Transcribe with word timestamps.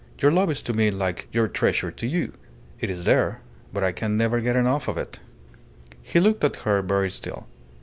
Your 0.17 0.31
love 0.31 0.49
is 0.49 0.63
to 0.63 0.73
me 0.73 0.89
like 0.89 1.27
your 1.31 1.47
treasure 1.47 1.91
to 1.91 2.07
you. 2.07 2.33
It 2.79 2.89
is 2.89 3.05
there, 3.05 3.41
but 3.71 3.83
I 3.83 3.91
can 3.91 4.17
never 4.17 4.41
get 4.41 4.55
enough 4.55 4.87
of 4.87 4.97
it." 4.97 5.19
He 6.01 6.19
looked 6.19 6.43
at 6.43 6.55
her 6.65 6.81
very 6.81 7.11
still. 7.11 7.45